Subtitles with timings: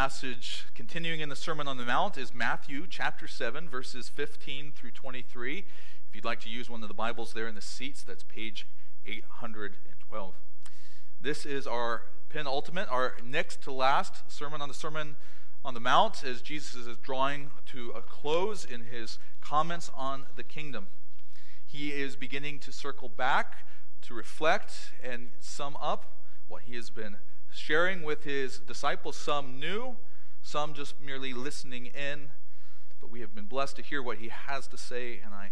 [0.00, 4.92] passage continuing in the Sermon on the Mount is Matthew chapter 7, verses 15 through
[4.92, 5.58] 23.
[5.58, 8.66] If you'd like to use one of the Bibles there in the seats, that's page
[9.04, 10.34] 812.
[11.20, 15.16] This is our penultimate, our next to last sermon on the Sermon
[15.66, 20.42] on the Mount as Jesus is drawing to a close in his comments on the
[20.42, 20.86] kingdom.
[21.66, 23.66] He is beginning to circle back,
[24.00, 26.16] to reflect, and sum up
[26.48, 27.18] what he has been
[27.50, 29.16] sharing with his disciples.
[29.16, 29.96] Some new,
[30.42, 32.30] some just merely listening in.
[33.00, 35.50] But we have been blessed to hear what he has to say, and I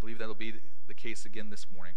[0.00, 0.54] believe that'll be
[0.86, 1.94] the case again this morning.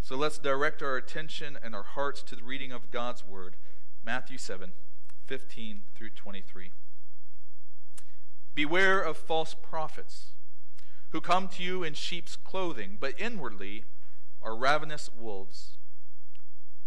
[0.00, 3.56] So let's direct our attention and our hearts to the reading of God's word,
[4.04, 4.72] Matthew 7
[5.26, 6.70] 15 through 23.
[8.54, 10.30] Beware of false prophets
[11.10, 13.84] who come to you in sheep's clothing, but inwardly
[14.42, 15.77] are ravenous wolves.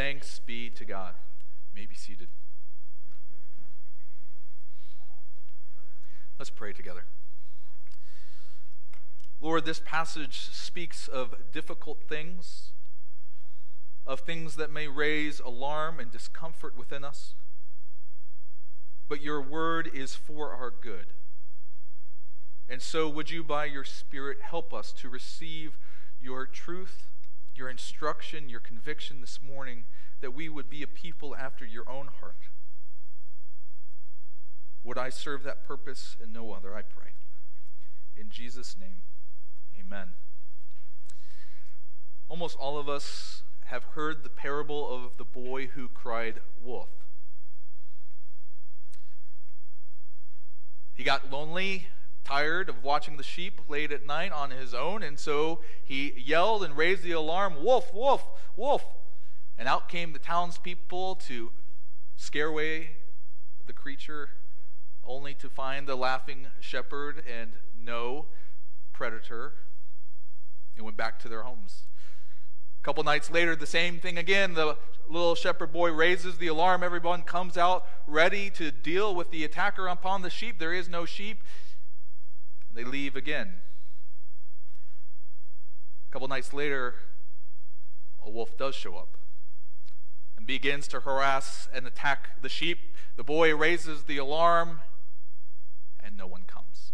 [0.00, 1.12] Thanks be to God.
[1.74, 2.28] You may be seated.
[6.38, 7.04] Let's pray together.
[9.42, 12.70] Lord, this passage speaks of difficult things,
[14.06, 17.34] of things that may raise alarm and discomfort within us.
[19.06, 21.08] But your word is for our good.
[22.70, 25.76] And so, would you, by your Spirit, help us to receive
[26.22, 27.09] your truth
[27.60, 29.84] your instruction, your conviction this morning
[30.22, 32.48] that we would be a people after your own heart.
[34.82, 37.10] Would I serve that purpose and no other, I pray.
[38.16, 39.02] In Jesus' name,
[39.78, 40.14] amen.
[42.30, 46.88] Almost all of us have heard the parable of the boy who cried wolf.
[50.94, 51.88] He got lonely
[52.24, 56.62] tired of watching the sheep late at night on his own, and so he yelled
[56.62, 58.26] and raised the alarm Wolf, wolf,
[58.56, 58.84] wolf!
[59.58, 61.50] And out came the townspeople to
[62.16, 62.90] scare away
[63.66, 64.30] the creature,
[65.04, 68.26] only to find the laughing shepherd and no
[68.92, 69.54] predator,
[70.76, 71.84] and went back to their homes.
[72.80, 74.54] A couple nights later, the same thing again.
[74.54, 74.78] The
[75.08, 76.82] little shepherd boy raises the alarm.
[76.82, 80.58] Everyone comes out ready to deal with the attacker upon the sheep.
[80.58, 81.42] There is no sheep.
[82.70, 83.56] And they leave again.
[86.08, 86.94] A couple nights later,
[88.24, 89.16] a wolf does show up
[90.36, 92.96] and begins to harass and attack the sheep.
[93.16, 94.80] The boy raises the alarm,
[96.02, 96.92] and no one comes.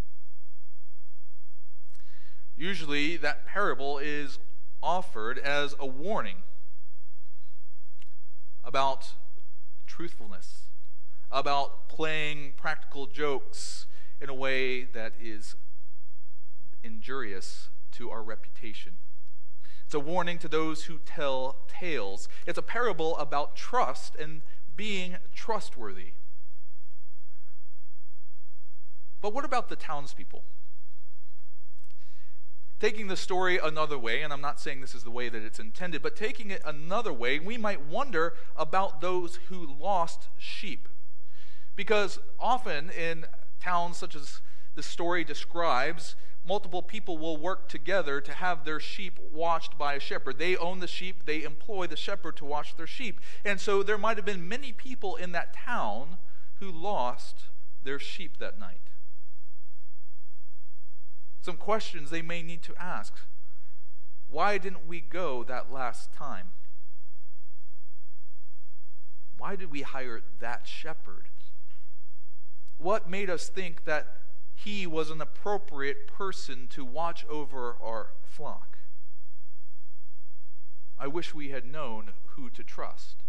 [2.56, 4.38] Usually, that parable is
[4.82, 6.42] offered as a warning
[8.64, 9.12] about
[9.86, 10.64] truthfulness,
[11.30, 13.86] about playing practical jokes
[14.20, 15.54] in a way that is
[16.86, 18.94] injurious to our reputation.
[19.84, 22.28] It's a warning to those who tell tales.
[22.46, 24.42] It's a parable about trust and
[24.74, 26.12] being trustworthy.
[29.20, 30.44] But what about the townspeople?
[32.78, 35.58] Taking the story another way, and I'm not saying this is the way that it's
[35.58, 40.88] intended, but taking it another way, we might wonder about those who lost sheep.
[41.74, 43.24] Because often in
[43.60, 44.40] towns such as
[44.74, 46.16] the story describes,
[46.46, 50.38] multiple people will work together to have their sheep watched by a shepherd.
[50.38, 53.20] They own the sheep, they employ the shepherd to watch their sheep.
[53.44, 56.18] And so there might have been many people in that town
[56.60, 57.44] who lost
[57.82, 58.80] their sheep that night.
[61.40, 63.14] Some questions they may need to ask.
[64.28, 66.48] Why didn't we go that last time?
[69.38, 71.28] Why did we hire that shepherd?
[72.78, 74.16] What made us think that
[74.56, 78.78] he was an appropriate person to watch over our flock.
[80.98, 83.22] I wish we had known who to trust.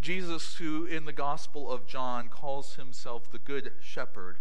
[0.00, 4.38] Jesus, who in the Gospel of John calls himself the Good Shepherd,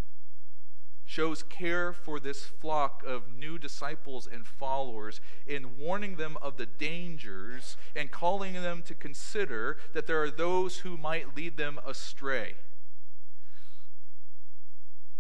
[1.06, 6.66] shows care for this flock of new disciples and followers in warning them of the
[6.66, 12.56] dangers and calling them to consider that there are those who might lead them astray.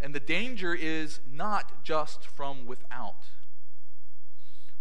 [0.01, 3.27] And the danger is not just from without.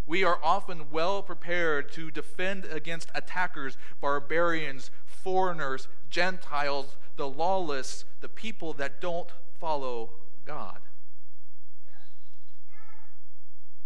[0.06, 8.28] We are often well prepared to defend against attackers, barbarians, foreigners, Gentiles, the lawless, the
[8.28, 9.30] people that don't
[9.60, 10.10] follow
[10.46, 10.80] God.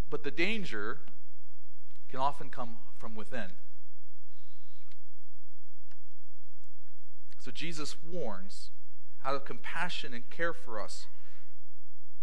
[0.08, 1.00] But the danger
[2.08, 3.48] can often come from within.
[7.38, 8.70] So Jesus warns
[9.24, 11.06] out of compassion and care for us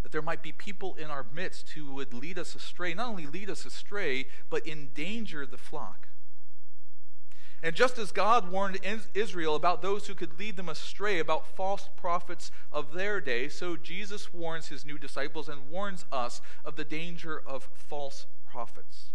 [0.04, 3.28] that there might be people in our midst who would lead us astray, not only
[3.28, 6.08] lead us astray, but endanger the flock.
[7.64, 8.80] And just as God warned
[9.14, 13.76] Israel about those who could lead them astray, about false prophets of their day, so
[13.76, 19.12] Jesus warns his new disciples and warns us of the danger of false prophets.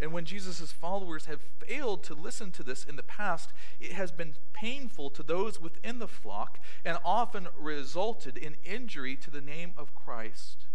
[0.00, 4.10] And when Jesus' followers have failed to listen to this in the past, it has
[4.10, 9.72] been painful to those within the flock and often resulted in injury to the name
[9.76, 10.66] of Christ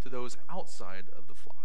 [0.00, 1.64] to those outside of the flock.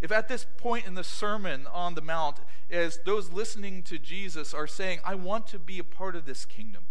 [0.00, 2.40] If at this point in the Sermon on the Mount,
[2.70, 6.44] as those listening to Jesus are saying, I want to be a part of this
[6.44, 6.84] kingdom,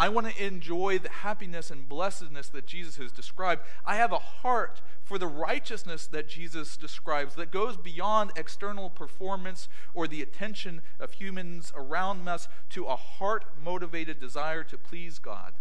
[0.00, 3.60] I want to enjoy the happiness and blessedness that Jesus has described.
[3.84, 9.68] I have a heart for the righteousness that Jesus describes that goes beyond external performance
[9.92, 15.52] or the attention of humans around us to a heart motivated desire to please God.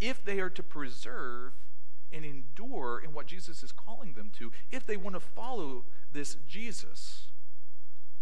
[0.00, 1.52] If they are to preserve
[2.12, 6.36] and endure in what Jesus is calling them to, if they want to follow this
[6.48, 7.28] Jesus,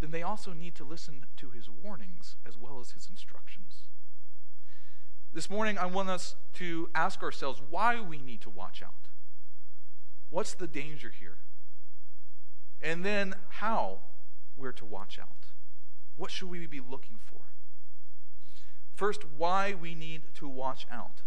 [0.00, 3.84] then they also need to listen to his warnings as well as his instructions.
[5.32, 9.08] This morning, I want us to ask ourselves why we need to watch out.
[10.30, 11.36] What's the danger here?
[12.82, 14.00] And then how
[14.56, 15.46] we're to watch out.
[16.16, 17.42] What should we be looking for?
[18.94, 21.22] First, why we need to watch out.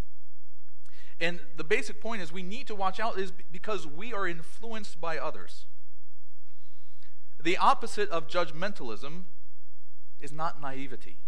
[1.20, 5.00] And the basic point is we need to watch out is because we are influenced
[5.00, 5.66] by others.
[7.44, 9.24] The opposite of judgmentalism
[10.18, 11.18] is not naivety.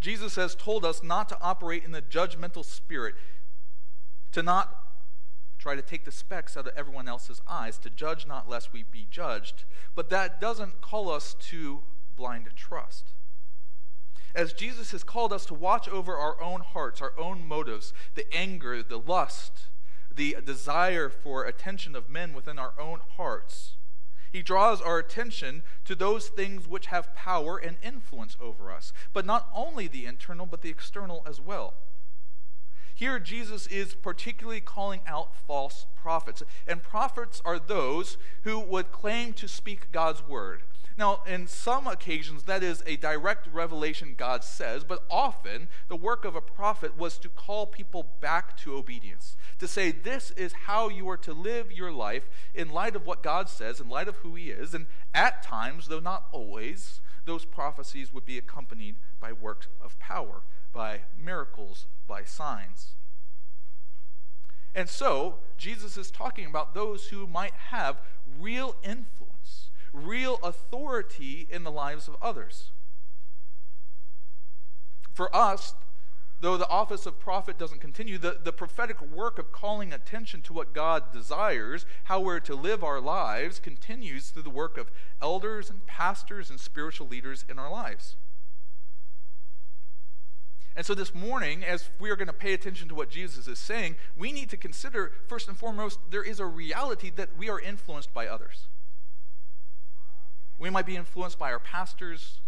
[0.00, 3.14] Jesus has told us not to operate in the judgmental spirit,
[4.32, 4.76] to not
[5.58, 8.82] try to take the specks out of everyone else's eyes, to judge not lest we
[8.82, 9.64] be judged.
[9.94, 11.80] But that doesn't call us to
[12.14, 13.14] blind trust.
[14.34, 18.30] As Jesus has called us to watch over our own hearts, our own motives, the
[18.34, 19.68] anger, the lust,
[20.14, 23.76] the desire for attention of men within our own hearts,
[24.32, 29.26] he draws our attention to those things which have power and influence over us, but
[29.26, 31.74] not only the internal, but the external as well.
[32.94, 36.42] Here, Jesus is particularly calling out false prophets.
[36.66, 40.62] And prophets are those who would claim to speak God's word.
[41.00, 46.26] Now, in some occasions, that is a direct revelation, God says, but often the work
[46.26, 50.90] of a prophet was to call people back to obedience, to say, This is how
[50.90, 54.16] you are to live your life in light of what God says, in light of
[54.16, 54.74] who He is.
[54.74, 60.42] And at times, though not always, those prophecies would be accompanied by works of power,
[60.70, 62.90] by miracles, by signs.
[64.74, 68.02] And so, Jesus is talking about those who might have
[68.38, 69.29] real influence
[69.92, 72.70] real authority in the lives of others.
[75.12, 75.74] For us,
[76.40, 80.52] though the office of prophet doesn't continue, the, the prophetic work of calling attention to
[80.52, 85.68] what God desires, how we're to live our lives, continues through the work of elders
[85.68, 88.16] and pastors and spiritual leaders in our lives.
[90.76, 93.58] And so this morning, as we are going to pay attention to what Jesus is
[93.58, 97.60] saying, we need to consider, first and foremost, there is a reality that we are
[97.60, 98.68] influenced by others.
[100.60, 102.38] We might be influenced by our pastors,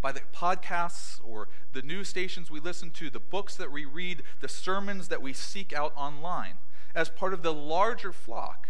[0.00, 4.24] by the podcasts or the news stations we listen to, the books that we read,
[4.40, 6.54] the sermons that we seek out online,
[6.92, 8.68] as part of the larger flock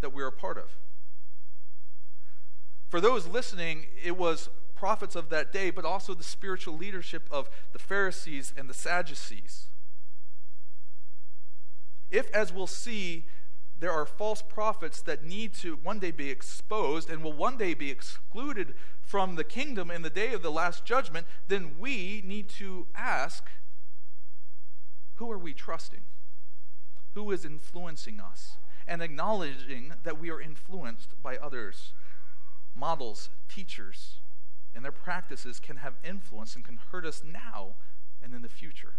[0.00, 0.76] that we're a part of.
[2.88, 7.50] For those listening, it was prophets of that day, but also the spiritual leadership of
[7.72, 9.66] the Pharisees and the Sadducees.
[12.10, 13.26] If, as we'll see,
[13.80, 17.74] there are false prophets that need to one day be exposed and will one day
[17.74, 22.48] be excluded from the kingdom in the day of the last judgment, then we need
[22.48, 23.48] to ask
[25.16, 26.00] who are we trusting?
[27.14, 28.56] Who is influencing us?
[28.90, 31.92] and acknowledging that we are influenced by others.
[32.74, 34.16] Models, teachers,
[34.74, 37.76] and their practices can have influence and can hurt us now
[38.20, 38.94] and in the future.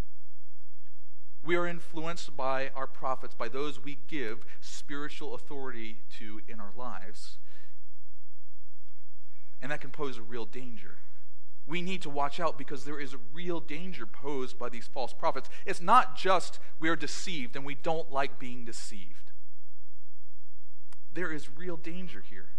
[1.43, 6.71] We are influenced by our prophets, by those we give spiritual authority to in our
[6.75, 7.37] lives.
[9.61, 10.97] And that can pose a real danger.
[11.67, 15.13] We need to watch out because there is a real danger posed by these false
[15.13, 15.49] prophets.
[15.65, 19.31] It's not just we are deceived and we don't like being deceived.
[21.13, 22.49] There is real danger here.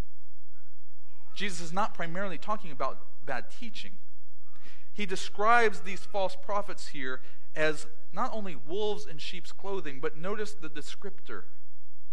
[1.35, 3.93] Jesus is not primarily talking about bad teaching.
[4.93, 7.21] He describes these false prophets here
[7.55, 11.43] as not only wolves in sheep's clothing, but notice the descriptor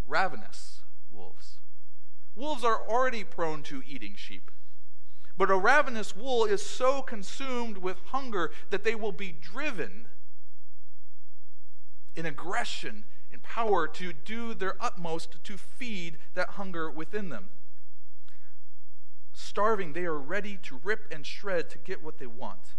[0.07, 0.81] ravenous
[1.13, 1.61] wolves.
[2.35, 4.51] Wolves are already prone to eating sheep.
[5.37, 10.07] But a ravenous wolf is so consumed with hunger that they will be driven
[12.15, 17.49] in aggression, in power, to do their utmost to feed that hunger within them.
[19.33, 22.75] Starving, they are ready to rip and shred to get what they want.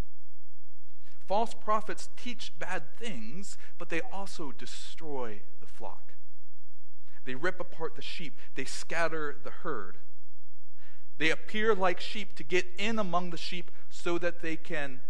[1.26, 6.14] False prophets teach bad things, but they also destroy the flock.
[7.24, 9.98] They rip apart the sheep, they scatter the herd.
[11.18, 15.00] They appear like sheep to get in among the sheep so that they can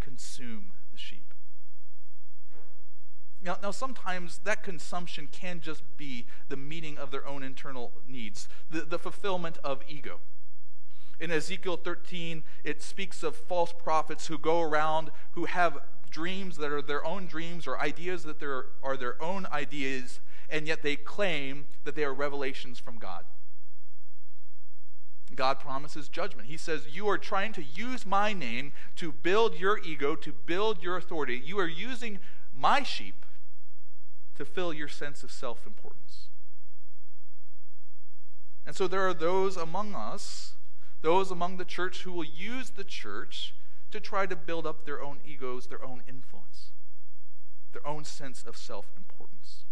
[0.00, 1.34] consume the sheep.
[3.42, 8.48] Now, now, sometimes that consumption can just be the meeting of their own internal needs,
[8.68, 10.20] the, the fulfillment of ego.
[11.18, 15.78] In Ezekiel 13, it speaks of false prophets who go around who have
[16.10, 20.82] dreams that are their own dreams or ideas that are their own ideas, and yet
[20.82, 23.24] they claim that they are revelations from God.
[25.34, 26.48] God promises judgment.
[26.48, 30.82] He says, You are trying to use my name to build your ego, to build
[30.82, 31.40] your authority.
[31.44, 32.20] You are using
[32.54, 33.26] my sheep
[34.36, 36.28] to fill your sense of self importance.
[38.64, 40.55] And so there are those among us
[41.06, 43.54] those among the church who will use the church
[43.92, 46.72] to try to build up their own egos, their own influence,
[47.70, 49.62] their own sense of self importance.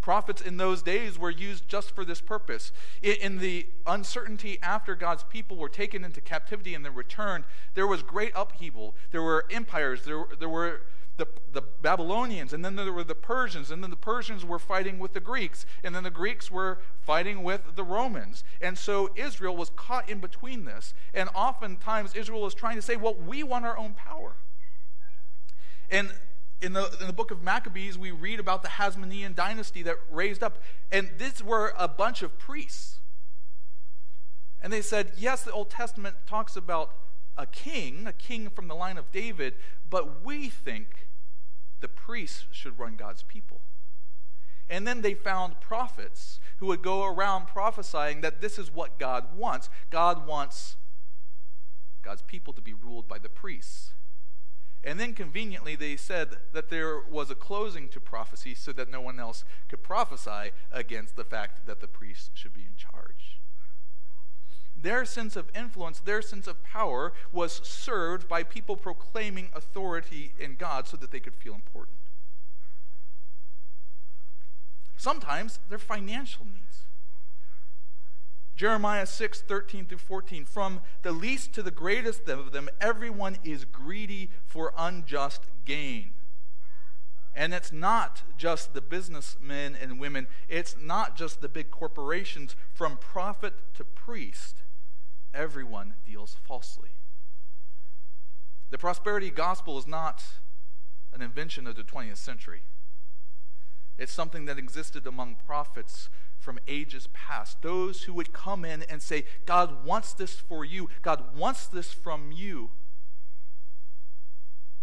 [0.00, 2.72] Prophets in those days were used just for this purpose.
[3.02, 7.44] In the uncertainty after God's people were taken into captivity and then returned,
[7.74, 8.94] there was great upheaval.
[9.10, 10.80] There were empires, there, there were
[11.20, 14.98] the, the Babylonians, and then there were the Persians, and then the Persians were fighting
[14.98, 18.42] with the Greeks, and then the Greeks were fighting with the Romans.
[18.60, 20.94] And so Israel was caught in between this.
[21.12, 24.36] And oftentimes Israel was trying to say, well, we want our own power.
[25.90, 26.10] And
[26.62, 30.42] in the, in the book of Maccabees, we read about the Hasmonean dynasty that raised
[30.42, 30.58] up.
[30.90, 32.98] And these were a bunch of priests.
[34.62, 36.94] And they said, yes, the Old Testament talks about
[37.36, 39.54] a king, a king from the line of David,
[39.88, 41.08] but we think
[41.80, 43.60] the priests should run God's people.
[44.68, 49.36] And then they found prophets who would go around prophesying that this is what God
[49.36, 49.68] wants.
[49.90, 50.76] God wants
[52.02, 53.94] God's people to be ruled by the priests.
[54.82, 59.00] And then conveniently, they said that there was a closing to prophecy so that no
[59.00, 63.39] one else could prophesy against the fact that the priests should be in charge.
[64.82, 70.56] Their sense of influence, their sense of power was served by people proclaiming authority in
[70.56, 71.96] God so that they could feel important.
[74.96, 76.84] Sometimes their financial needs.
[78.54, 80.44] Jeremiah 6, 13 through 14.
[80.44, 86.10] From the least to the greatest of them, everyone is greedy for unjust gain.
[87.34, 92.54] And it's not just the businessmen and women, it's not just the big corporations.
[92.74, 94.59] From prophet to priest,
[95.34, 96.90] everyone deals falsely.
[98.70, 100.22] The prosperity gospel is not
[101.12, 102.62] an invention of the 20th century.
[103.98, 106.08] It's something that existed among prophets
[106.38, 107.60] from ages past.
[107.60, 111.92] Those who would come in and say, God wants this for you, God wants this
[111.92, 112.70] from you,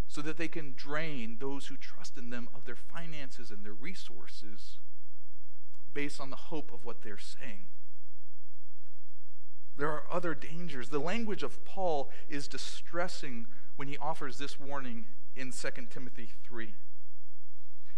[0.07, 3.73] so that they can drain those who trust in them of their finances and their
[3.73, 4.77] resources
[5.93, 7.65] based on the hope of what they're saying.
[9.77, 10.89] There are other dangers.
[10.89, 15.05] The language of Paul is distressing when he offers this warning
[15.35, 16.73] in 2 Timothy 3.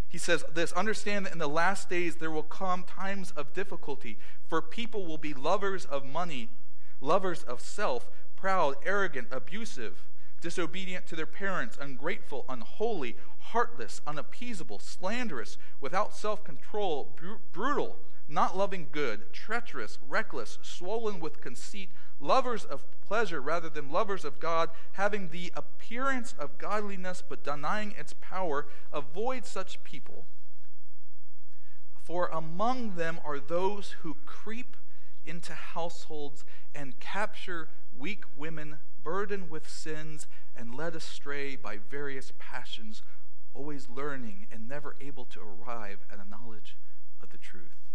[0.10, 4.18] He says this Understand that in the last days there will come times of difficulty,
[4.48, 6.50] for people will be lovers of money,
[7.00, 10.08] lovers of self, proud, arrogant, abusive,
[10.42, 17.98] disobedient to their parents, ungrateful, unholy, heartless, unappeasable, slanderous, without self control, br- brutal
[18.30, 24.40] not loving good, treacherous, reckless, swollen with conceit, lovers of pleasure rather than lovers of
[24.40, 28.68] God, having the appearance of godliness but denying its power.
[28.94, 30.26] Avoid such people.
[32.04, 34.78] For among them are those who creep
[35.26, 36.44] into households
[36.74, 37.68] and capture
[37.98, 43.02] weak women burdened with sins and led astray by various passions,
[43.54, 46.76] always learning and never able to arrive at a knowledge
[47.22, 47.89] of the truth.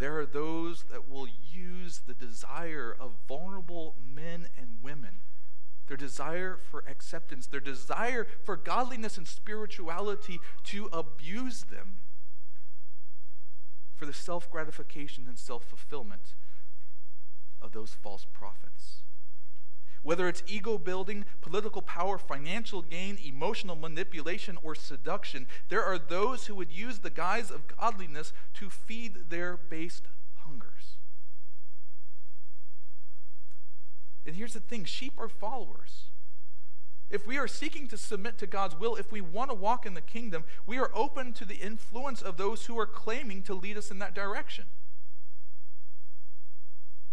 [0.00, 5.16] There are those that will use the desire of vulnerable men and women,
[5.88, 11.98] their desire for acceptance, their desire for godliness and spirituality to abuse them
[13.94, 16.34] for the self gratification and self fulfillment
[17.60, 19.02] of those false prophets.
[20.02, 26.46] Whether it's ego building, political power, financial gain, emotional manipulation, or seduction, there are those
[26.46, 30.04] who would use the guise of godliness to feed their based
[30.36, 30.96] hungers.
[34.24, 36.04] And here's the thing sheep are followers.
[37.10, 39.94] If we are seeking to submit to God's will, if we want to walk in
[39.94, 43.76] the kingdom, we are open to the influence of those who are claiming to lead
[43.76, 44.66] us in that direction.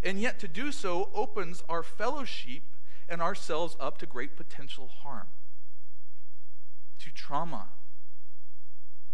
[0.02, 2.62] And yet, to do so opens our fellow sheep
[3.08, 5.28] and ourselves up to great potential harm,
[6.98, 7.68] to trauma.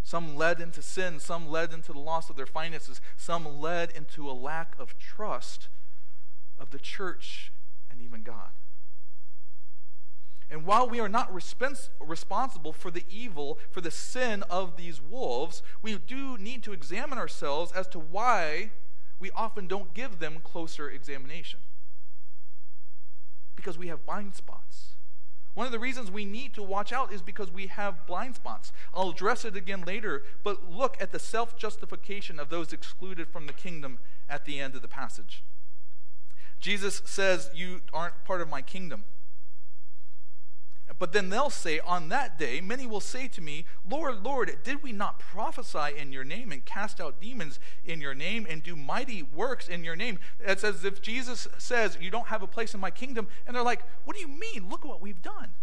[0.02, 4.28] Some led into sin, some led into the loss of their finances, some led into
[4.28, 5.68] a lack of trust
[6.58, 7.52] of the church
[7.90, 8.50] and even God.
[10.50, 15.00] And while we are not respons- responsible for the evil, for the sin of these
[15.00, 18.70] wolves, we do need to examine ourselves as to why
[19.18, 21.60] we often don't give them closer examination
[23.56, 24.94] because we have blind spots.
[25.54, 28.72] One of the reasons we need to watch out is because we have blind spots.
[28.92, 33.46] I'll address it again later, but look at the self justification of those excluded from
[33.46, 35.44] the kingdom at the end of the passage.
[36.58, 39.04] Jesus says, You aren't part of my kingdom.
[40.98, 44.82] But then they'll say, On that day, many will say to me, Lord, Lord, did
[44.82, 48.76] we not prophesy in your name and cast out demons in your name and do
[48.76, 50.18] mighty works in your name?
[50.40, 53.28] It's as if Jesus says, You don't have a place in my kingdom.
[53.46, 54.68] And they're like, What do you mean?
[54.68, 55.54] Look what we've done.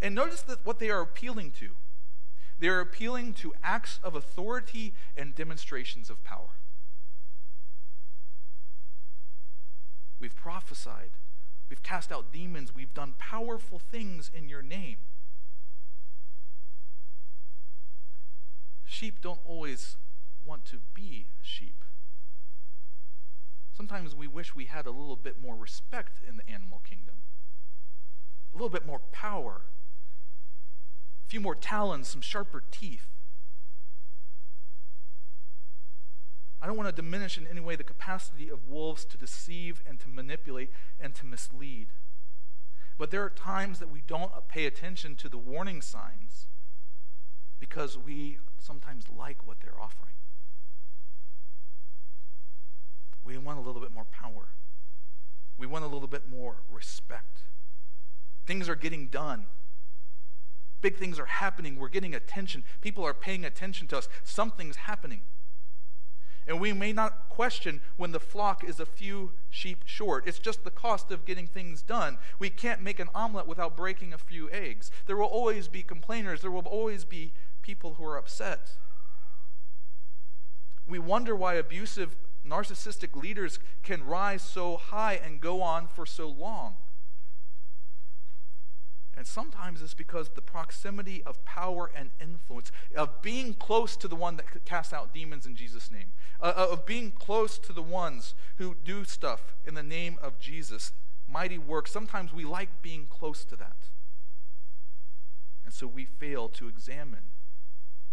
[0.00, 1.70] And notice that what they are appealing to.
[2.60, 6.58] They are appealing to acts of authority and demonstrations of power.
[10.20, 11.10] We've prophesied
[11.68, 12.74] We've cast out demons.
[12.74, 14.98] We've done powerful things in your name.
[18.84, 19.96] Sheep don't always
[20.44, 21.84] want to be sheep.
[23.76, 27.16] Sometimes we wish we had a little bit more respect in the animal kingdom,
[28.52, 29.60] a little bit more power,
[31.24, 33.06] a few more talons, some sharper teeth.
[36.60, 40.00] I don't want to diminish in any way the capacity of wolves to deceive and
[40.00, 41.88] to manipulate and to mislead.
[42.98, 46.48] But there are times that we don't pay attention to the warning signs
[47.60, 50.14] because we sometimes like what they're offering.
[53.24, 54.48] We want a little bit more power.
[55.56, 57.42] We want a little bit more respect.
[58.46, 59.46] Things are getting done.
[60.80, 61.76] Big things are happening.
[61.76, 62.64] We're getting attention.
[62.80, 64.08] People are paying attention to us.
[64.24, 65.22] Something's happening.
[66.48, 70.26] And we may not question when the flock is a few sheep short.
[70.26, 72.16] It's just the cost of getting things done.
[72.38, 74.90] We can't make an omelet without breaking a few eggs.
[75.06, 78.72] There will always be complainers, there will always be people who are upset.
[80.86, 86.28] We wonder why abusive, narcissistic leaders can rise so high and go on for so
[86.28, 86.76] long.
[89.18, 94.14] And sometimes it's because the proximity of power and influence, of being close to the
[94.14, 97.82] one that casts out demons in Jesus' name, uh, uh, of being close to the
[97.82, 100.92] ones who do stuff in the name of Jesus,
[101.26, 101.90] mighty works.
[101.90, 103.88] Sometimes we like being close to that.
[105.64, 107.32] And so we fail to examine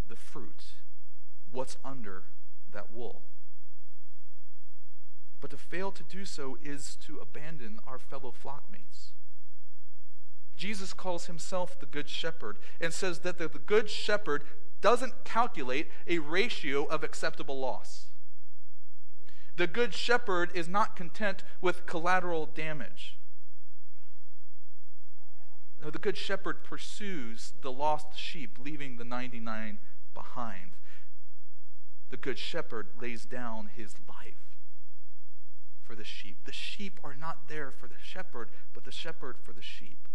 [0.07, 0.63] the fruit,
[1.51, 2.23] what's under
[2.73, 3.21] that wool.
[5.39, 9.11] But to fail to do so is to abandon our fellow flockmates.
[10.55, 14.43] Jesus calls himself the Good Shepherd and says that the, Good Shepherd
[14.81, 18.07] doesn't calculate a ratio of acceptable loss.
[19.57, 23.17] The Good Shepherd is not content with collateral damage.
[25.81, 29.79] No, the Good Shepherd pursues the lost sheep, leaving the 99
[30.13, 30.71] behind.
[32.09, 34.35] The Good Shepherd lays down his life
[35.83, 36.37] for the sheep.
[36.45, 40.07] The sheep are not there for the shepherd, but the shepherd for the sheep.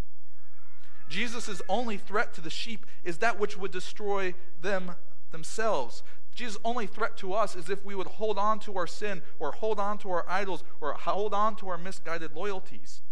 [1.10, 4.92] Jesus' only threat to the sheep is that which would destroy them
[5.32, 6.02] themselves.
[6.34, 9.52] Jesus' only threat to us is if we would hold on to our sin or
[9.52, 13.02] hold on to our idols or hold on to our misguided loyalties.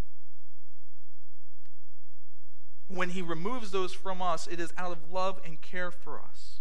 [2.87, 6.61] When he removes those from us, it is out of love and care for us.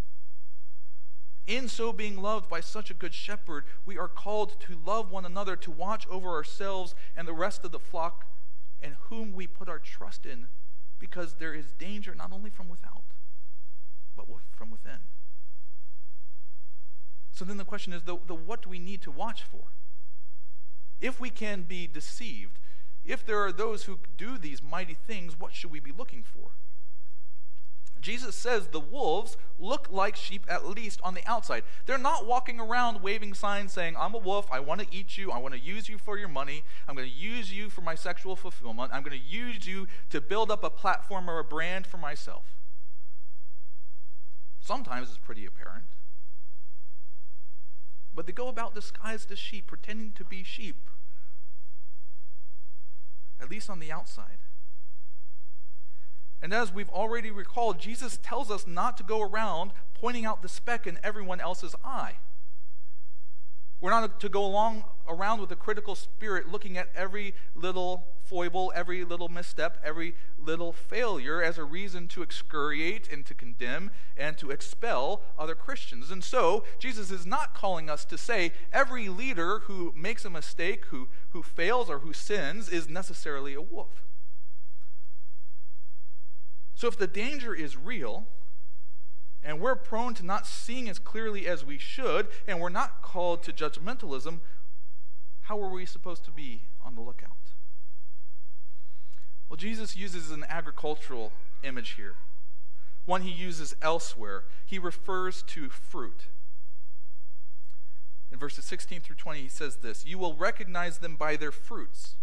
[1.46, 5.24] In so being loved by such a good shepherd, we are called to love one
[5.24, 8.26] another, to watch over ourselves and the rest of the flock,
[8.82, 10.48] and whom we put our trust in,
[11.00, 13.04] because there is danger not only from without,
[14.16, 15.00] but from within.
[17.32, 19.66] So then the question is the, the what do we need to watch for?
[21.00, 22.58] If we can be deceived,
[23.06, 26.50] if there are those who do these mighty things, what should we be looking for?
[28.02, 31.64] Jesus says the wolves look like sheep at least on the outside.
[31.86, 35.32] They're not walking around waving signs saying, I'm a wolf, I want to eat you,
[35.32, 37.96] I want to use you for your money, I'm going to use you for my
[37.96, 41.88] sexual fulfillment, I'm going to use you to build up a platform or a brand
[41.88, 42.56] for myself.
[44.60, 45.86] Sometimes it's pretty apparent.
[48.14, 50.90] But they go about disguised as sheep, pretending to be sheep,
[53.40, 54.40] at least on the outside.
[56.42, 60.50] And as we've already recalled, Jesus tells us not to go around pointing out the
[60.50, 62.18] speck in everyone else's eye.
[63.80, 68.74] We're not to go along around with a critical spirit looking at every little foible,
[68.76, 74.36] every little misstep, every little failure as a reason to excoriate and to condemn and
[74.40, 76.10] to expel other Christians.
[76.10, 80.86] And so, Jesus is not calling us to say every leader who makes a mistake,
[80.86, 84.07] who, who fails, or who sins is necessarily a wolf.
[86.78, 88.28] So, if the danger is real,
[89.44, 93.42] and we're prone to not seeing as clearly as we should, and we're not called
[93.44, 94.42] to judgmentalism,
[95.42, 97.32] how are we supposed to be on the lookout?
[99.50, 101.32] Well, Jesus uses an agricultural
[101.64, 102.14] image here,
[103.06, 104.44] one he uses elsewhere.
[104.64, 106.26] He refers to fruit.
[108.32, 112.18] In verses 16 through 20, he says this You will recognize them by their fruits.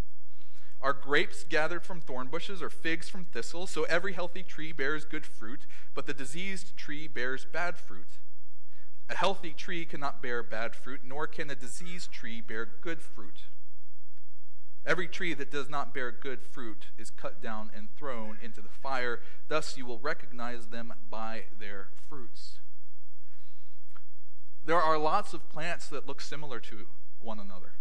[0.81, 3.71] Are grapes gathered from thorn bushes or figs from thistles?
[3.71, 8.19] So every healthy tree bears good fruit, but the diseased tree bears bad fruit.
[9.09, 13.45] A healthy tree cannot bear bad fruit, nor can a diseased tree bear good fruit.
[14.87, 18.69] Every tree that does not bear good fruit is cut down and thrown into the
[18.69, 19.21] fire.
[19.49, 22.59] Thus you will recognize them by their fruits.
[24.67, 26.87] There are lots of plants that look similar to
[27.21, 27.73] one another.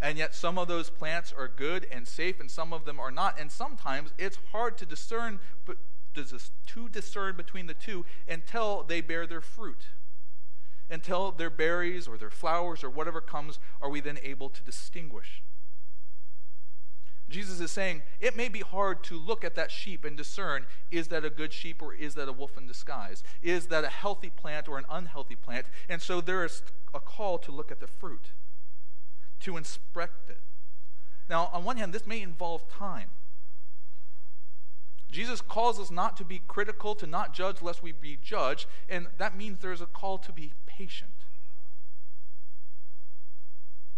[0.00, 3.10] And yet, some of those plants are good and safe, and some of them are
[3.10, 3.38] not.
[3.38, 5.76] And sometimes it's hard to discern, but
[6.14, 9.86] to discern between the two until they bear their fruit.
[10.90, 15.42] Until their berries or their flowers or whatever comes, are we then able to distinguish.
[17.28, 21.08] Jesus is saying it may be hard to look at that sheep and discern is
[21.08, 23.22] that a good sheep or is that a wolf in disguise?
[23.42, 25.66] Is that a healthy plant or an unhealthy plant?
[25.90, 26.62] And so there is
[26.94, 28.30] a call to look at the fruit
[29.40, 30.40] to inspect it.
[31.28, 33.10] Now, on one hand, this may involve time.
[35.10, 39.08] Jesus calls us not to be critical, to not judge lest we be judged, and
[39.16, 41.10] that means there's a call to be patient.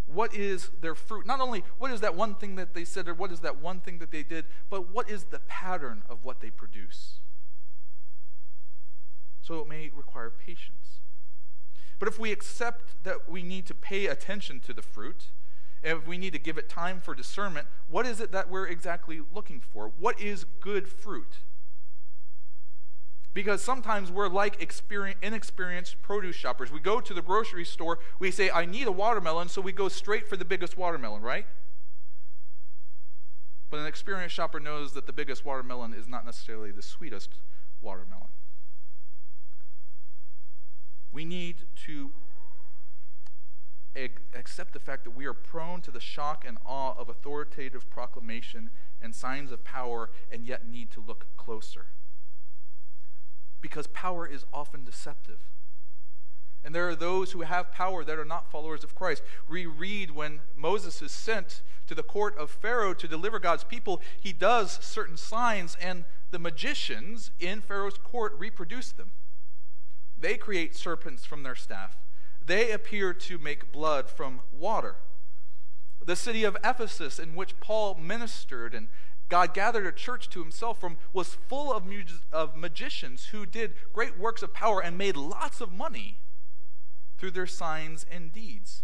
[0.06, 1.26] What is their fruit?
[1.26, 3.80] Not only what is that one thing that they said or what is that one
[3.80, 7.18] thing that they did, but what is the pattern of what they produce?
[9.40, 11.00] So it may require patience.
[12.00, 15.26] But if we accept that we need to pay attention to the fruit,
[15.82, 19.20] if we need to give it time for discernment, what is it that we're exactly
[19.32, 19.92] looking for?
[19.98, 21.36] What is good fruit?
[23.34, 24.60] Because sometimes we're like
[25.22, 26.72] inexperienced produce shoppers.
[26.72, 29.88] We go to the grocery store, we say, I need a watermelon, so we go
[29.88, 31.46] straight for the biggest watermelon, right?
[33.68, 37.34] But an experienced shopper knows that the biggest watermelon is not necessarily the sweetest
[37.82, 38.29] watermelon.
[41.12, 42.10] We need to
[44.34, 48.70] accept the fact that we are prone to the shock and awe of authoritative proclamation
[49.02, 51.86] and signs of power, and yet need to look closer.
[53.60, 55.40] Because power is often deceptive.
[56.62, 59.22] And there are those who have power that are not followers of Christ.
[59.48, 64.00] We read when Moses is sent to the court of Pharaoh to deliver God's people,
[64.20, 69.12] he does certain signs, and the magicians in Pharaoh's court reproduce them.
[70.20, 71.96] They create serpents from their staff.
[72.44, 74.96] They appear to make blood from water.
[76.04, 78.88] The city of Ephesus, in which Paul ministered and
[79.28, 81.84] God gathered a church to himself from, was full of,
[82.32, 86.18] of magicians who did great works of power and made lots of money
[87.16, 88.82] through their signs and deeds.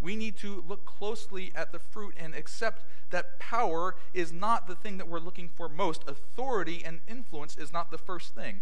[0.00, 4.76] We need to look closely at the fruit and accept that power is not the
[4.76, 6.02] thing that we're looking for most.
[6.06, 8.60] Authority and influence is not the first thing.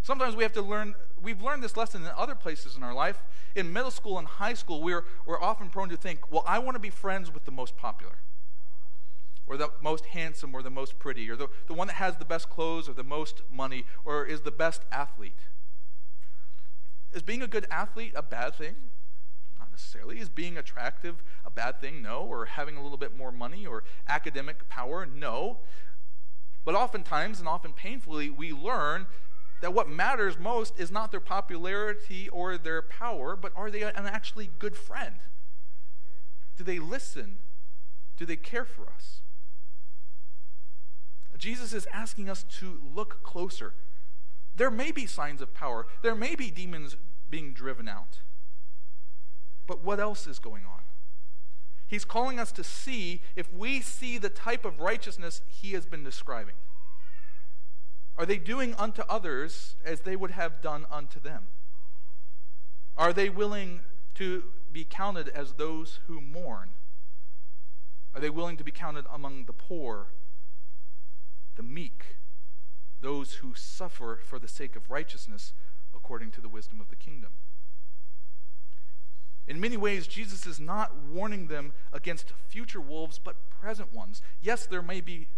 [0.00, 3.22] Sometimes we have to learn, we've learned this lesson in other places in our life.
[3.54, 6.76] In middle school and high school, we're, we're often prone to think, well, I want
[6.76, 8.18] to be friends with the most popular.
[9.48, 12.24] or the most handsome or the most pretty or the, the one that has the
[12.24, 15.38] best clothes or the most money or is the best athlete.
[17.12, 18.76] Is being a good athlete a bad thing?
[19.78, 20.18] Necessarily.
[20.18, 22.02] Is being attractive a bad thing?
[22.02, 22.22] No.
[22.22, 25.06] Or having a little bit more money or academic power?
[25.06, 25.58] No.
[26.64, 29.06] But oftentimes, and often painfully, we learn
[29.60, 33.94] that what matters most is not their popularity or their power, but are they an
[33.94, 35.14] actually good friend?
[36.56, 37.38] Do they listen?
[38.16, 39.20] Do they care for us?
[41.36, 43.74] Jesus is asking us to look closer.
[44.56, 46.96] There may be signs of power, there may be demons
[47.30, 48.18] being driven out.
[49.68, 50.80] But what else is going on?
[51.86, 56.02] He's calling us to see if we see the type of righteousness he has been
[56.02, 56.54] describing.
[58.16, 61.46] Are they doing unto others as they would have done unto them?
[62.96, 63.82] Are they willing
[64.16, 66.70] to be counted as those who mourn?
[68.14, 70.08] Are they willing to be counted among the poor,
[71.56, 72.16] the meek,
[73.00, 75.52] those who suffer for the sake of righteousness
[75.94, 77.32] according to the wisdom of the kingdom?
[79.48, 84.20] In many ways, Jesus is not warning them against future wolves, but present ones.
[84.42, 85.28] Yes, there may be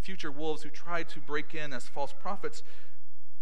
[0.00, 2.62] future wolves who try to break in as false prophets.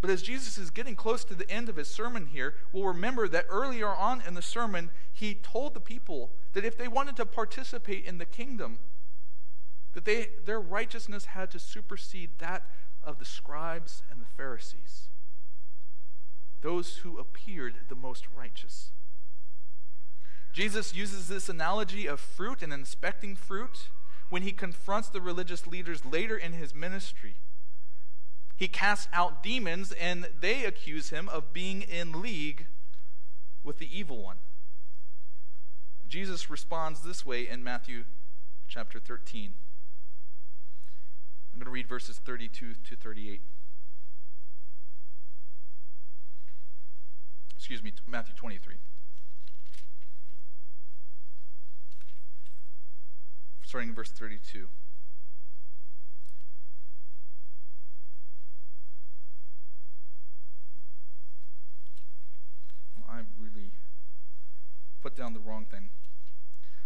[0.01, 3.27] But as Jesus is getting close to the end of his sermon here, we'll remember
[3.29, 7.25] that earlier on in the sermon, he told the people that if they wanted to
[7.25, 8.79] participate in the kingdom,
[9.93, 12.63] that they, their righteousness had to supersede that
[13.03, 15.07] of the scribes and the Pharisees,
[16.61, 18.91] those who appeared the most righteous.
[20.53, 23.87] Jesus uses this analogy of fruit and inspecting fruit
[24.29, 27.35] when he confronts the religious leaders later in his ministry.
[28.57, 32.67] He casts out demons, and they accuse him of being in league
[33.63, 34.37] with the evil one.
[36.07, 38.03] Jesus responds this way in Matthew
[38.67, 39.53] chapter 13.
[41.53, 43.41] I'm going to read verses 32 to 38.
[47.55, 48.75] Excuse me, Matthew 23.
[53.71, 54.67] Starting in verse 32.
[63.09, 63.71] I really
[65.01, 65.87] put down the wrong thing.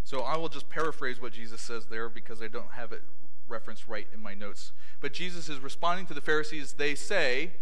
[0.04, 3.02] So I will just paraphrase what Jesus says there because I don't have it
[3.50, 4.72] referenced right in my notes.
[5.02, 6.74] But Jesus is responding to the Pharisees.
[6.74, 7.54] They say,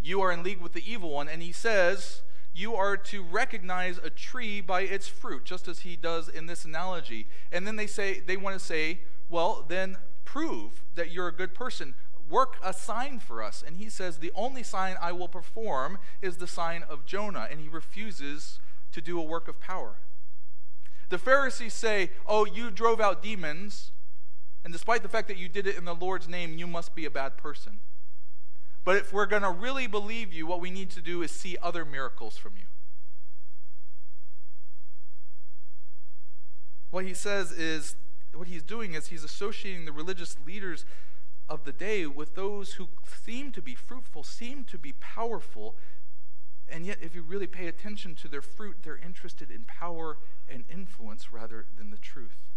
[0.00, 1.28] You are in league with the evil one.
[1.28, 5.96] And he says, you are to recognize a tree by its fruit, just as he
[5.96, 7.26] does in this analogy.
[7.52, 11.54] And then they say they want to say, well, then prove that you're a good
[11.54, 11.94] person.
[12.28, 13.62] Work a sign for us.
[13.66, 17.48] And he says, the only sign I will perform is the sign of Jonah.
[17.50, 18.58] And he refuses
[18.92, 19.96] to do a work of power.
[21.08, 23.90] The Pharisees say, oh, you drove out demons.
[24.64, 27.04] And despite the fact that you did it in the Lord's name, you must be
[27.04, 27.80] a bad person.
[28.84, 31.56] But if we're going to really believe you, what we need to do is see
[31.62, 32.64] other miracles from you.
[36.90, 37.96] What he says is,
[38.34, 40.84] what he's doing is he's associating the religious leaders
[41.48, 45.76] of the day with those who seem to be fruitful, seem to be powerful,
[46.68, 50.64] and yet, if you really pay attention to their fruit, they're interested in power and
[50.70, 52.49] influence rather than the truth.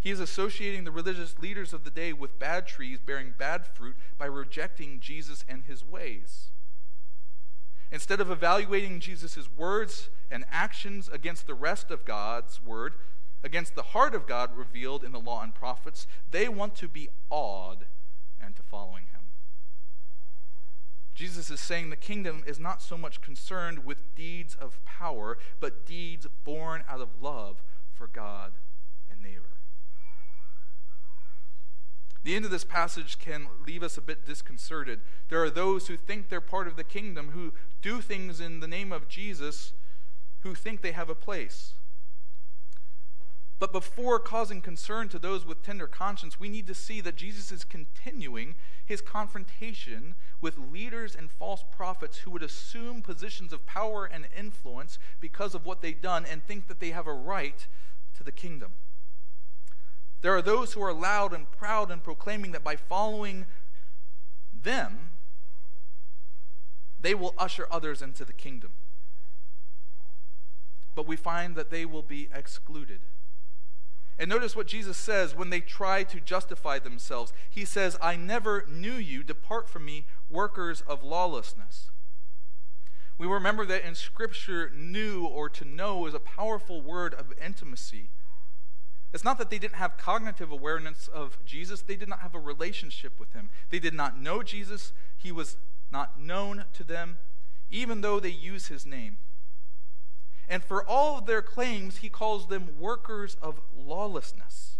[0.00, 3.96] He is associating the religious leaders of the day with bad trees bearing bad fruit
[4.16, 6.48] by rejecting Jesus and his ways.
[7.92, 12.94] Instead of evaluating Jesus' words and actions against the rest of God's word,
[13.44, 17.10] against the heart of God revealed in the law and prophets, they want to be
[17.28, 17.86] awed
[18.40, 19.20] and to following him.
[21.14, 25.84] Jesus is saying the kingdom is not so much concerned with deeds of power, but
[25.84, 28.52] deeds born out of love for God
[29.10, 29.59] and neighbor.
[32.22, 35.00] The end of this passage can leave us a bit disconcerted.
[35.28, 38.68] There are those who think they're part of the kingdom, who do things in the
[38.68, 39.72] name of Jesus,
[40.40, 41.74] who think they have a place.
[43.58, 47.52] But before causing concern to those with tender conscience, we need to see that Jesus
[47.52, 48.54] is continuing
[48.84, 54.98] his confrontation with leaders and false prophets who would assume positions of power and influence
[55.20, 57.66] because of what they've done and think that they have a right
[58.16, 58.72] to the kingdom.
[60.20, 63.46] There are those who are loud and proud and proclaiming that by following
[64.62, 65.10] them,
[67.00, 68.72] they will usher others into the kingdom.
[70.94, 73.00] But we find that they will be excluded.
[74.18, 77.32] And notice what Jesus says when they try to justify themselves.
[77.48, 79.22] He says, I never knew you.
[79.22, 81.90] Depart from me, workers of lawlessness.
[83.16, 88.10] We remember that in Scripture, knew or to know is a powerful word of intimacy.
[89.12, 92.38] It's not that they didn't have cognitive awareness of Jesus, they did not have a
[92.38, 93.50] relationship with him.
[93.70, 95.56] They did not know Jesus, he was
[95.90, 97.18] not known to them,
[97.70, 99.18] even though they use his name.
[100.48, 104.78] And for all of their claims, he calls them workers of lawlessness.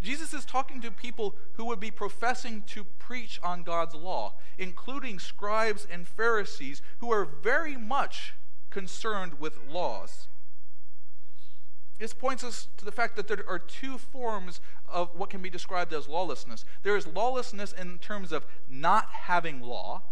[0.00, 5.18] Jesus is talking to people who would be professing to preach on God's law, including
[5.18, 8.34] scribes and Pharisees who are very much
[8.70, 10.28] concerned with laws.
[11.98, 15.50] This points us to the fact that there are two forms of what can be
[15.50, 16.64] described as lawlessness.
[16.84, 20.02] There is lawlessness in terms of not having law.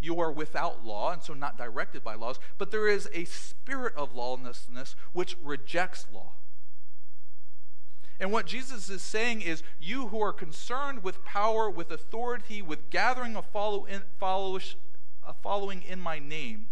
[0.00, 2.38] You are without law, and so not directed by laws.
[2.56, 6.34] But there is a spirit of lawlessness which rejects law.
[8.20, 12.90] And what Jesus is saying is, you who are concerned with power, with authority, with
[12.90, 14.60] gathering a, follow in, a uh,
[15.42, 16.68] following in my name,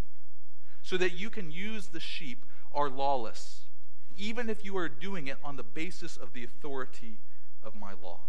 [0.82, 3.62] so that you can use the sheep, are lawless
[4.16, 7.18] even if you are doing it on the basis of the authority
[7.62, 8.20] of my law.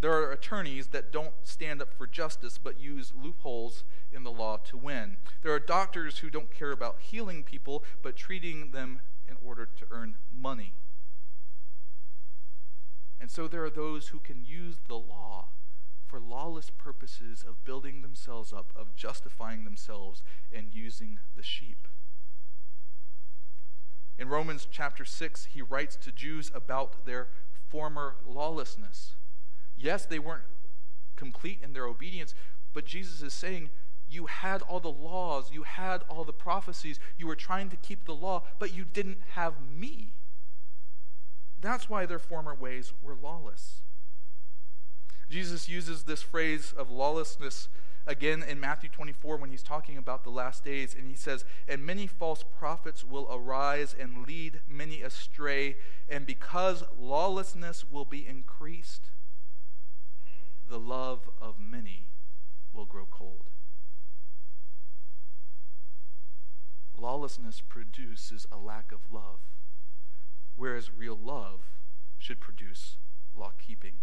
[0.00, 4.58] There are attorneys that don't stand up for justice but use loopholes in the law
[4.58, 5.16] to win.
[5.42, 9.86] There are doctors who don't care about healing people but treating them in order to
[9.90, 10.74] earn money.
[13.20, 15.48] And so there are those who can use the law
[16.06, 21.88] for lawless purposes of building themselves up, of justifying themselves, and using the sheep.
[24.18, 27.28] In Romans chapter 6, he writes to Jews about their
[27.68, 29.14] former lawlessness.
[29.76, 30.42] Yes, they weren't
[31.14, 32.34] complete in their obedience,
[32.72, 33.70] but Jesus is saying,
[34.08, 38.04] You had all the laws, you had all the prophecies, you were trying to keep
[38.04, 40.14] the law, but you didn't have me.
[41.60, 43.82] That's why their former ways were lawless.
[45.30, 47.68] Jesus uses this phrase of lawlessness
[48.08, 51.84] again in Matthew 24 when he's talking about the last days, and he says, And
[51.84, 55.76] many false prophets will arise and lead many astray,
[56.08, 59.10] and because lawlessness will be increased,
[60.68, 62.08] the love of many
[62.72, 63.50] will grow cold.
[66.96, 69.40] Lawlessness produces a lack of love,
[70.56, 71.70] whereas real love
[72.18, 72.96] should produce
[73.36, 73.94] law keeping.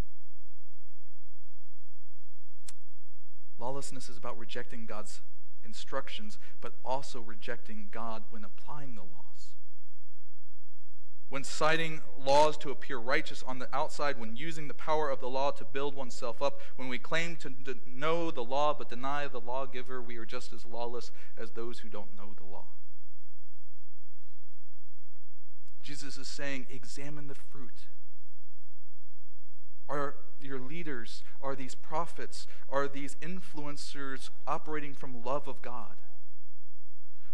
[3.58, 5.22] Lawlessness is about rejecting God's
[5.64, 9.56] instructions, but also rejecting God when applying the laws.
[11.30, 15.30] When citing laws to appear righteous on the outside, when using the power of the
[15.30, 17.52] law to build oneself up, when we claim to
[17.88, 21.90] know the law but deny the lawgiver, we are just as lawless as those who
[21.90, 22.66] don't know the law.
[25.82, 27.88] Jesus is saying, examine the fruit.
[29.88, 31.24] Are your leaders?
[31.42, 32.48] Are these prophets?
[32.70, 35.96] Are these influencers operating from love of God?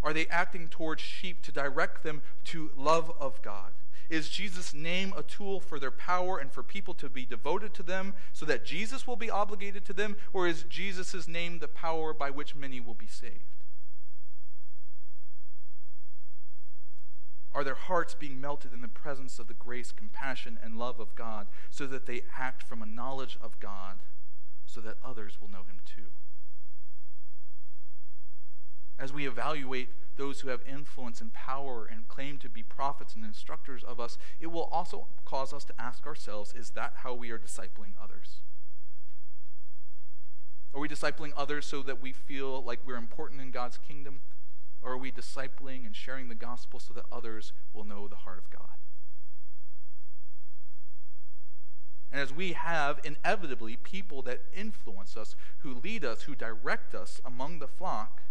[0.03, 3.73] Are they acting towards sheep to direct them to love of God?
[4.09, 7.83] Is Jesus' name a tool for their power and for people to be devoted to
[7.83, 10.17] them so that Jesus will be obligated to them?
[10.33, 13.50] Or is Jesus' name the power by which many will be saved?
[17.53, 21.15] Are their hearts being melted in the presence of the grace, compassion, and love of
[21.15, 23.99] God so that they act from a knowledge of God
[24.65, 26.11] so that others will know him too?
[28.97, 33.25] As we evaluate those who have influence and power and claim to be prophets and
[33.25, 37.31] instructors of us, it will also cause us to ask ourselves is that how we
[37.31, 38.39] are discipling others?
[40.73, 44.21] Are we discipling others so that we feel like we're important in God's kingdom?
[44.81, 48.39] Or are we discipling and sharing the gospel so that others will know the heart
[48.39, 48.77] of God?
[52.11, 57.21] And as we have inevitably people that influence us, who lead us, who direct us
[57.23, 58.23] among the flock,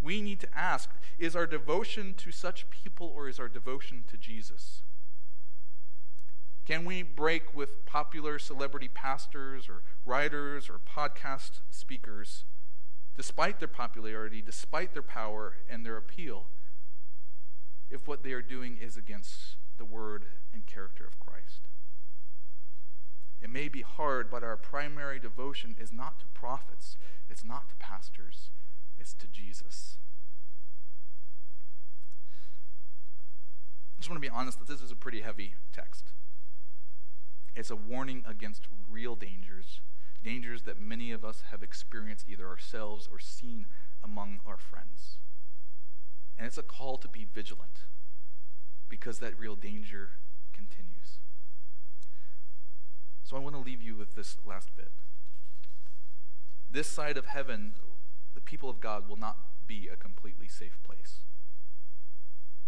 [0.00, 4.16] we need to ask is our devotion to such people or is our devotion to
[4.16, 4.82] Jesus?
[6.66, 12.44] Can we break with popular celebrity pastors or writers or podcast speakers
[13.16, 16.46] despite their popularity, despite their power and their appeal,
[17.90, 21.68] if what they are doing is against the word and character of Christ.
[23.42, 26.96] It may be hard, but our primary devotion is not to prophets,
[27.28, 28.50] it's not to pastors,
[28.98, 29.98] it's to Jesus.
[33.96, 36.12] I just want to be honest that this is a pretty heavy text.
[37.54, 39.80] It's a warning against real dangers
[40.22, 43.66] dangers that many of us have experienced either ourselves or seen
[44.02, 45.18] among our friends.
[46.38, 47.86] And it's a call to be vigilant
[48.88, 50.10] because that real danger
[50.52, 51.18] continues.
[53.22, 54.92] So I want to leave you with this last bit.
[56.70, 57.74] This side of heaven,
[58.34, 61.20] the people of God will not be a completely safe place.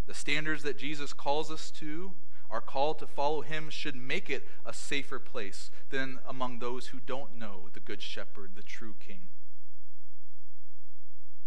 [0.07, 2.12] The standards that Jesus calls us to,
[2.51, 6.99] our call to follow him, should make it a safer place than among those who
[7.05, 9.28] don't know the Good Shepherd, the true King.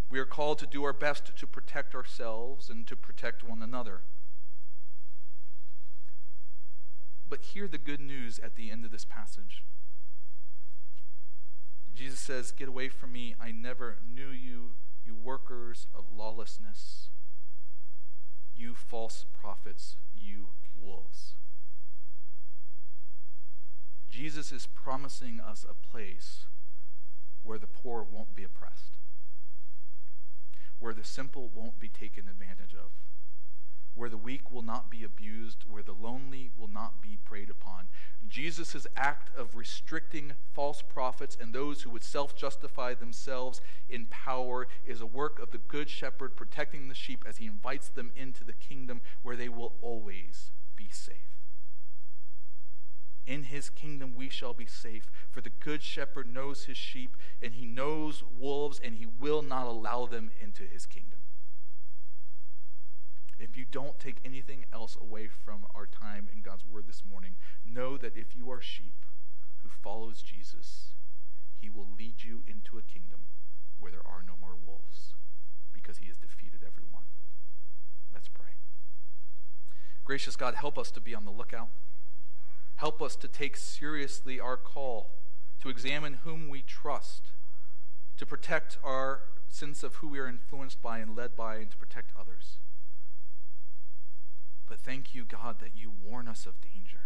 [0.10, 4.02] We are called to do our best to protect ourselves and to protect one another.
[7.30, 9.64] But hear the good news at the end of this passage.
[11.94, 13.36] Jesus says, Get away from me.
[13.42, 14.76] I never knew you,
[15.06, 17.10] you workers of lawlessness,
[18.56, 19.98] you false prophets,
[20.28, 20.48] you
[20.80, 21.34] wolves.
[24.10, 26.46] Jesus is promising us a place
[27.44, 28.98] where the poor won't be oppressed,
[30.80, 32.92] where the simple won't be taken advantage of
[33.98, 37.88] where the weak will not be abused, where the lonely will not be preyed upon.
[38.28, 44.68] Jesus' act of restricting false prophets and those who would self justify themselves in power
[44.86, 48.44] is a work of the Good Shepherd protecting the sheep as he invites them into
[48.44, 51.16] the kingdom where they will always be safe.
[53.26, 57.56] In his kingdom we shall be safe, for the Good Shepherd knows his sheep, and
[57.56, 61.17] he knows wolves, and he will not allow them into his kingdom
[63.40, 67.36] if you don't take anything else away from our time in God's Word this morning,
[67.66, 69.06] know that if you are sheep
[69.62, 70.94] who follows Jesus,
[71.56, 73.22] He will lead you into a kingdom
[73.80, 75.14] where there are no more wolves
[75.74, 77.04] because He has defeated every one.
[78.14, 78.56] Let's pray.
[80.04, 81.70] Gracious God, help us to be on the lookout.
[82.78, 85.12] Help us to take seriously our call
[85.62, 87.32] to examine whom we trust,
[88.18, 91.78] to protect our sense of who we are influenced by and led by, and to
[91.78, 92.58] protect others.
[94.68, 97.00] But thank you, God, that you warn us of danger.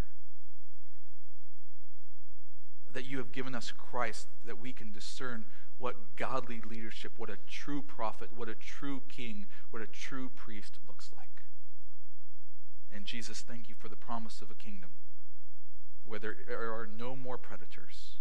[2.92, 5.46] That you have given us Christ, that we can discern
[5.78, 10.80] what godly leadership, what a true prophet, what a true king, what a true priest
[10.88, 11.44] looks like.
[12.92, 14.90] And Jesus, thank you for the promise of a kingdom
[16.06, 18.18] where there are no more predators,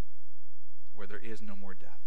[0.94, 2.00] where there is no more death.